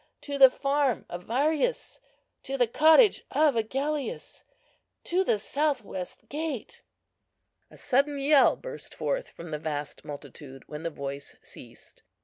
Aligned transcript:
To 0.21 0.39
the 0.39 0.49
farm 0.49 1.05
of 1.11 1.25
Varius—to 1.25 2.57
the 2.57 2.65
cottage 2.65 3.23
of 3.29 3.55
Agellius—to 3.55 5.23
the 5.23 5.37
south 5.37 5.83
west 5.83 6.27
gate!" 6.27 6.81
A 7.69 7.77
sudden 7.77 8.17
yell 8.17 8.55
burst 8.55 8.95
forth 8.95 9.27
from 9.29 9.51
the 9.51 9.59
vast 9.59 10.03
multitude 10.03 10.63
when 10.65 10.81
the 10.81 10.89
voice 10.89 11.35
ceased. 11.43 12.01